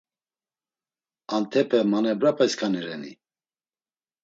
Antepe 1.41 1.83
manebrapeskani 1.93 2.81
reni? 2.89 3.13